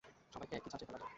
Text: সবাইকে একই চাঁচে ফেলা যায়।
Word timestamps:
সবাইকে 0.33 0.53
একই 0.55 0.69
চাঁচে 0.71 0.85
ফেলা 0.85 0.97
যায়। 0.97 1.09